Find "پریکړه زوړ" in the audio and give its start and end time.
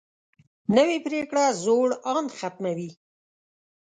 1.05-1.89